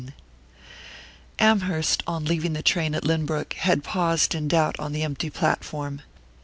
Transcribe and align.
XVI 0.03 0.13
AMHERST, 1.37 2.01
on 2.07 2.25
leaving 2.25 2.53
the 2.53 2.63
train 2.63 2.95
at 2.95 3.03
Lynbrook, 3.03 3.53
had 3.53 3.83
paused 3.83 4.33
in 4.33 4.47
doubt 4.47 4.79
on 4.79 4.93
the 4.93 5.03
empty 5.03 5.29
platform. 5.29 6.01